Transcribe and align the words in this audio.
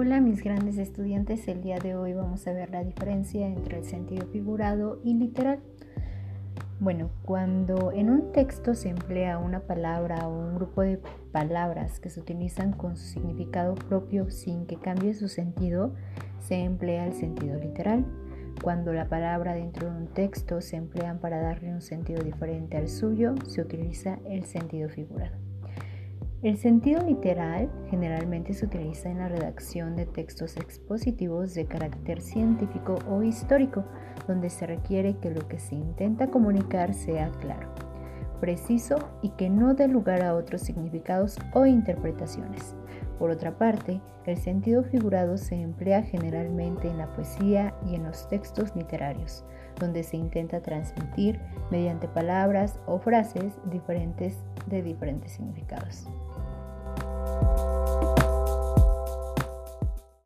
Hola 0.00 0.20
mis 0.20 0.44
grandes 0.44 0.78
estudiantes, 0.78 1.48
el 1.48 1.60
día 1.60 1.80
de 1.80 1.96
hoy 1.96 2.12
vamos 2.12 2.46
a 2.46 2.52
ver 2.52 2.70
la 2.70 2.84
diferencia 2.84 3.48
entre 3.48 3.78
el 3.78 3.84
sentido 3.84 4.28
figurado 4.28 5.00
y 5.02 5.14
literal. 5.14 5.58
Bueno, 6.78 7.10
cuando 7.24 7.90
en 7.90 8.08
un 8.08 8.30
texto 8.30 8.76
se 8.76 8.90
emplea 8.90 9.38
una 9.38 9.58
palabra 9.58 10.28
o 10.28 10.38
un 10.38 10.54
grupo 10.54 10.82
de 10.82 11.00
palabras 11.32 11.98
que 11.98 12.10
se 12.10 12.20
utilizan 12.20 12.74
con 12.74 12.96
su 12.96 13.08
significado 13.08 13.74
propio 13.74 14.30
sin 14.30 14.66
que 14.66 14.76
cambie 14.76 15.14
su 15.14 15.26
sentido, 15.26 15.92
se 16.38 16.60
emplea 16.60 17.04
el 17.04 17.14
sentido 17.14 17.58
literal. 17.58 18.06
Cuando 18.62 18.92
la 18.92 19.08
palabra 19.08 19.54
dentro 19.54 19.90
de 19.90 19.96
un 19.96 20.06
texto 20.06 20.60
se 20.60 20.76
emplean 20.76 21.18
para 21.18 21.40
darle 21.40 21.74
un 21.74 21.82
sentido 21.82 22.22
diferente 22.22 22.76
al 22.76 22.86
suyo, 22.86 23.34
se 23.48 23.62
utiliza 23.62 24.20
el 24.28 24.44
sentido 24.44 24.88
figurado. 24.88 25.57
El 26.40 26.56
sentido 26.56 27.02
literal 27.02 27.68
generalmente 27.90 28.54
se 28.54 28.66
utiliza 28.66 29.10
en 29.10 29.18
la 29.18 29.28
redacción 29.28 29.96
de 29.96 30.06
textos 30.06 30.56
expositivos 30.56 31.52
de 31.54 31.66
carácter 31.66 32.20
científico 32.20 32.96
o 33.10 33.24
histórico, 33.24 33.84
donde 34.28 34.48
se 34.48 34.64
requiere 34.64 35.16
que 35.16 35.30
lo 35.30 35.48
que 35.48 35.58
se 35.58 35.74
intenta 35.74 36.28
comunicar 36.28 36.94
sea 36.94 37.32
claro, 37.40 37.74
preciso 38.40 38.96
y 39.22 39.30
que 39.30 39.50
no 39.50 39.74
dé 39.74 39.88
lugar 39.88 40.22
a 40.22 40.34
otros 40.34 40.62
significados 40.62 41.36
o 41.54 41.66
interpretaciones. 41.66 42.74
Por 43.18 43.30
otra 43.30 43.58
parte, 43.58 44.00
el 44.26 44.36
sentido 44.36 44.84
figurado 44.84 45.36
se 45.36 45.60
emplea 45.60 46.02
generalmente 46.02 46.88
en 46.88 46.98
la 46.98 47.12
poesía 47.12 47.74
y 47.86 47.94
en 47.94 48.04
los 48.04 48.28
textos 48.28 48.74
literarios, 48.76 49.44
donde 49.80 50.02
se 50.02 50.16
intenta 50.16 50.60
transmitir 50.60 51.40
mediante 51.70 52.06
palabras 52.08 52.78
o 52.86 52.98
frases 52.98 53.58
diferentes 53.70 54.36
de 54.66 54.82
diferentes 54.82 55.32
significados. 55.32 56.06